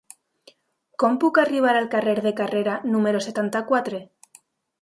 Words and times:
Com 1.03 1.19
puc 1.25 1.37
arribar 1.43 1.75
al 1.81 1.87
carrer 1.97 2.17
de 2.29 2.33
Carrera 2.41 2.79
número 2.97 3.23
setanta-quatre? 3.29 4.05